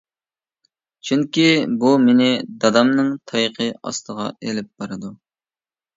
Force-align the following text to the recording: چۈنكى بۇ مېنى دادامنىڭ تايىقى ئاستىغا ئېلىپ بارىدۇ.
چۈنكى 1.09 1.43
بۇ 1.83 1.91
مېنى 2.07 2.29
دادامنىڭ 2.63 3.13
تايىقى 3.33 3.69
ئاستىغا 3.81 4.29
ئېلىپ 4.33 4.71
بارىدۇ. 4.81 5.17